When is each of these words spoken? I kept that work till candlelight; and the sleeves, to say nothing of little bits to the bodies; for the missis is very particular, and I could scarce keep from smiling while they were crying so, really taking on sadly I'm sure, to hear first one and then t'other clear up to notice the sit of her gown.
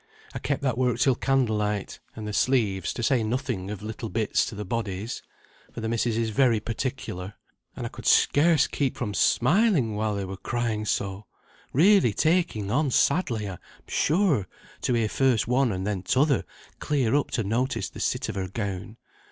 I 0.33 0.39
kept 0.39 0.63
that 0.63 0.79
work 0.79 0.97
till 0.97 1.13
candlelight; 1.13 1.99
and 2.15 2.27
the 2.27 2.33
sleeves, 2.33 2.91
to 2.93 3.03
say 3.03 3.21
nothing 3.21 3.69
of 3.69 3.83
little 3.83 4.09
bits 4.09 4.47
to 4.47 4.55
the 4.55 4.65
bodies; 4.65 5.21
for 5.71 5.79
the 5.79 5.87
missis 5.87 6.17
is 6.17 6.31
very 6.31 6.59
particular, 6.59 7.35
and 7.75 7.85
I 7.85 7.89
could 7.89 8.07
scarce 8.07 8.65
keep 8.65 8.97
from 8.97 9.13
smiling 9.13 9.93
while 9.95 10.15
they 10.15 10.25
were 10.25 10.37
crying 10.37 10.85
so, 10.85 11.27
really 11.71 12.13
taking 12.13 12.71
on 12.71 12.89
sadly 12.89 13.47
I'm 13.47 13.59
sure, 13.87 14.47
to 14.81 14.93
hear 14.95 15.07
first 15.07 15.47
one 15.47 15.71
and 15.71 15.85
then 15.85 16.01
t'other 16.01 16.45
clear 16.79 17.13
up 17.13 17.29
to 17.33 17.43
notice 17.43 17.87
the 17.87 17.99
sit 17.99 18.27
of 18.27 18.33
her 18.33 18.47
gown. 18.47 18.97